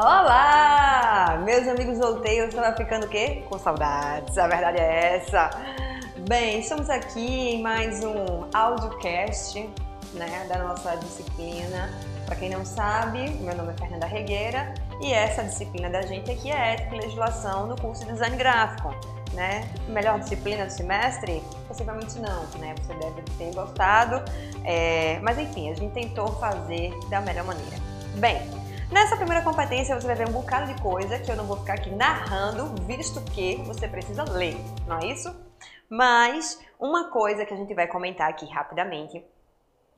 [0.00, 1.42] Olá!
[1.44, 3.42] Meus amigos voltei, eu estava ficando o quê?
[3.50, 5.50] Com saudades, a verdade é essa.
[6.28, 9.58] Bem, estamos aqui em mais um audiocast
[10.14, 11.90] né, da nossa disciplina.
[12.26, 16.52] Para quem não sabe, meu nome é Fernanda Regueira e essa disciplina da gente aqui
[16.52, 18.94] é Ética e Legislação no curso de Design Gráfico.
[19.32, 19.68] Né?
[19.88, 21.42] Melhor disciplina do semestre?
[21.66, 22.72] Possivelmente não, né?
[22.80, 24.22] Você deve ter gostado,
[24.64, 25.18] é...
[25.22, 27.76] mas enfim, a gente tentou fazer da melhor maneira.
[28.14, 28.40] Bem,
[28.90, 31.74] nessa primeira competência você vai ver um bocado de coisa que eu não vou ficar
[31.74, 35.34] aqui narrando, visto que você precisa ler, não é isso?
[35.88, 39.24] Mas uma coisa que a gente vai comentar aqui rapidamente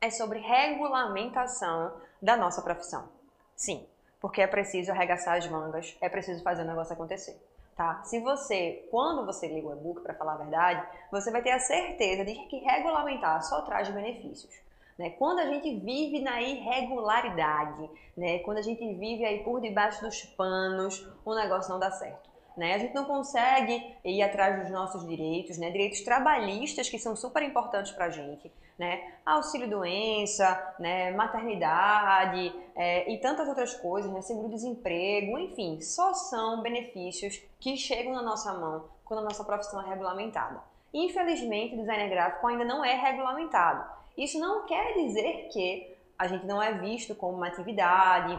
[0.00, 3.08] é sobre regulamentação da nossa profissão.
[3.54, 3.86] Sim,
[4.20, 7.40] porque é preciso arregaçar as mangas, é preciso fazer o negócio acontecer.
[7.76, 8.02] Tá?
[8.04, 11.58] Se você, quando você liga o e-book, para falar a verdade, você vai ter a
[11.58, 14.52] certeza de que regulamentar só traz benefícios.
[14.98, 15.10] Né?
[15.10, 18.38] Quando a gente vive na irregularidade, né?
[18.40, 22.30] quando a gente vive aí por debaixo dos panos, o negócio não dá certo.
[22.56, 22.74] Né?
[22.74, 25.70] A gente não consegue ir atrás dos nossos direitos, né?
[25.70, 29.14] direitos trabalhistas que são super importantes para a gente, né?
[29.24, 31.10] auxílio-doença, né?
[31.12, 34.20] maternidade é, e tantas outras coisas, né?
[34.20, 39.88] seguro-desemprego, enfim, só são benefícios que chegam na nossa mão quando a nossa profissão é
[39.88, 40.71] regulamentada.
[40.92, 43.84] Infelizmente, o designer gráfico ainda não é regulamentado.
[44.16, 48.38] Isso não quer dizer que a gente não é visto como uma atividade,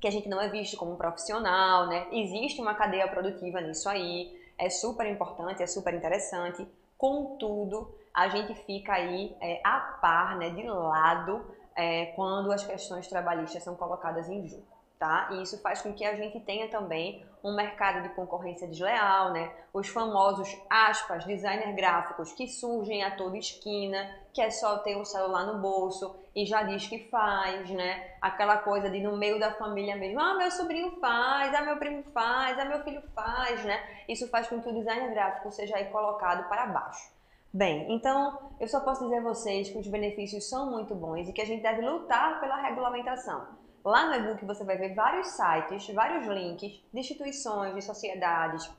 [0.00, 2.06] que a gente não é visto como um profissional, né?
[2.12, 6.66] Existe uma cadeia produtiva nisso aí, é super importante, é super interessante.
[6.96, 11.44] Contudo, a gente fica aí é, a par, né, de lado,
[11.74, 15.28] é, quando as questões trabalhistas são colocadas em jogo tá?
[15.32, 19.52] E isso faz com que a gente tenha também um mercado de concorrência desleal, né?
[19.70, 25.04] Os famosos, aspas, designer gráficos que surgem a toda esquina, que é só ter um
[25.04, 28.14] celular no bolso e já diz que faz, né?
[28.18, 32.02] Aquela coisa de no meio da família mesmo, ah, meu sobrinho faz, ah, meu primo
[32.04, 33.78] faz, ah, meu filho faz, né?
[34.08, 37.12] Isso faz com que o designer gráfico seja aí colocado para baixo.
[37.52, 41.32] Bem, então eu só posso dizer a vocês que os benefícios são muito bons e
[41.34, 43.64] que a gente deve lutar pela regulamentação.
[43.84, 48.70] Lá no e-book você vai ver vários sites, vários links de instituições, de sociedades,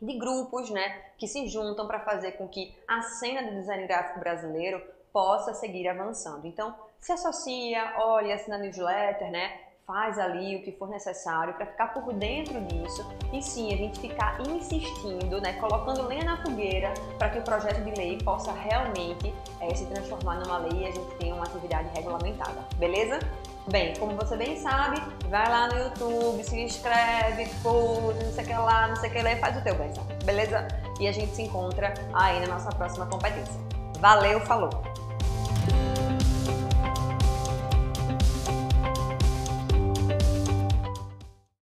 [0.00, 4.20] de grupos, né, que se juntam para fazer com que a cena do design gráfico
[4.20, 6.46] brasileiro possa seguir avançando.
[6.46, 9.60] Então, se associa, olha, assina newsletter, né?
[9.86, 14.00] Faz ali o que for necessário para ficar por dentro disso e sim a gente
[14.00, 19.32] ficar insistindo, né, colocando lenha na fogueira para que o projeto de lei possa realmente
[19.60, 23.20] é, se transformar numa lei e a gente tenha uma atividade regulamentada, beleza?
[23.68, 28.46] Bem, como você bem sabe, vai lá no YouTube, se inscreve, curte, não sei o
[28.46, 29.92] que lá, não sei o que lá e faz o teu bem,
[30.24, 30.68] beleza?
[31.00, 33.60] E a gente se encontra aí na nossa próxima competência.
[33.98, 34.70] Valeu, falou!